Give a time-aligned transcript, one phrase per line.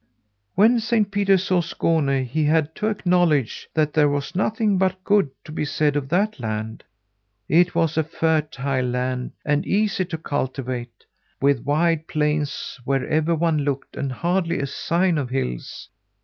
[0.55, 5.29] "When Saint Peter saw Skåne, he had to acknowledge that there was nothing but good
[5.43, 6.83] to be said of that land.
[7.47, 11.05] It was a fertile land and easy to cultivate,
[11.39, 15.87] with wide plains wherever one looked, and hardly a sign of hills.